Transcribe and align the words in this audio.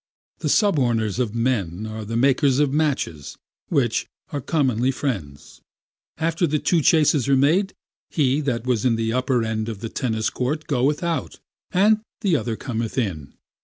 The 0.39 0.49
suborners 0.49 1.19
of 1.19 1.35
men 1.35 1.85
are 1.85 2.03
the 2.03 2.17
makers 2.17 2.57
of 2.57 2.73
matches, 2.73 3.37
which 3.69 4.07
are 4.31 4.41
commonly 4.41 4.89
friends. 4.89 5.61
After 6.17 6.47
the 6.47 6.57
two 6.57 6.81
chases 6.81 7.29
are 7.29 7.37
made, 7.37 7.75
he 8.09 8.41
that 8.41 8.65
was 8.65 8.83
in 8.83 8.95
the 8.95 9.13
upper 9.13 9.43
end 9.43 9.69
of 9.69 9.79
the 9.79 9.89
tennis 9.89 10.31
court 10.31 10.65
goeth 10.65 11.03
out, 11.03 11.39
and 11.69 11.99
the 12.21 12.35
other 12.35 12.55
cometh 12.55 12.97
in. 12.97 13.35